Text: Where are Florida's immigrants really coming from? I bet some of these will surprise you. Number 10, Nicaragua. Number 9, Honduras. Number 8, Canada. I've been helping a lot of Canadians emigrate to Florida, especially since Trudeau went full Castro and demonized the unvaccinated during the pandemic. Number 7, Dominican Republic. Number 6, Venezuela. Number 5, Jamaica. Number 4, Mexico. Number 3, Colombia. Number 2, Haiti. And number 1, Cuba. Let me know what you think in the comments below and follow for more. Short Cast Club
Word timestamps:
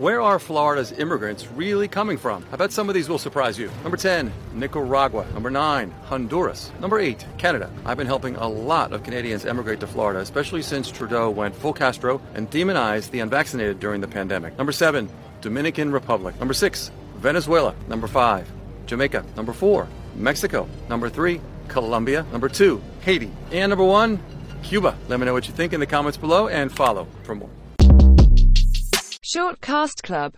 Where 0.00 0.22
are 0.22 0.38
Florida's 0.38 0.92
immigrants 0.92 1.46
really 1.48 1.86
coming 1.86 2.16
from? 2.16 2.42
I 2.50 2.56
bet 2.56 2.72
some 2.72 2.88
of 2.88 2.94
these 2.94 3.10
will 3.10 3.18
surprise 3.18 3.58
you. 3.58 3.70
Number 3.82 3.98
10, 3.98 4.32
Nicaragua. 4.54 5.26
Number 5.34 5.50
9, 5.50 5.90
Honduras. 6.06 6.72
Number 6.80 6.98
8, 6.98 7.26
Canada. 7.36 7.70
I've 7.84 7.98
been 7.98 8.06
helping 8.06 8.34
a 8.36 8.48
lot 8.48 8.94
of 8.94 9.02
Canadians 9.02 9.44
emigrate 9.44 9.78
to 9.80 9.86
Florida, 9.86 10.20
especially 10.20 10.62
since 10.62 10.90
Trudeau 10.90 11.28
went 11.28 11.54
full 11.54 11.74
Castro 11.74 12.18
and 12.32 12.48
demonized 12.48 13.12
the 13.12 13.20
unvaccinated 13.20 13.78
during 13.78 14.00
the 14.00 14.08
pandemic. 14.08 14.56
Number 14.56 14.72
7, 14.72 15.06
Dominican 15.42 15.92
Republic. 15.92 16.38
Number 16.38 16.54
6, 16.54 16.90
Venezuela. 17.16 17.74
Number 17.86 18.06
5, 18.06 18.50
Jamaica. 18.86 19.22
Number 19.36 19.52
4, 19.52 19.86
Mexico. 20.16 20.66
Number 20.88 21.10
3, 21.10 21.42
Colombia. 21.68 22.24
Number 22.32 22.48
2, 22.48 22.80
Haiti. 23.02 23.30
And 23.52 23.68
number 23.68 23.84
1, 23.84 24.18
Cuba. 24.62 24.96
Let 25.08 25.20
me 25.20 25.26
know 25.26 25.34
what 25.34 25.46
you 25.46 25.52
think 25.52 25.74
in 25.74 25.80
the 25.80 25.84
comments 25.84 26.16
below 26.16 26.48
and 26.48 26.72
follow 26.72 27.06
for 27.24 27.34
more. 27.34 27.50
Short 29.32 29.60
Cast 29.60 30.02
Club 30.02 30.28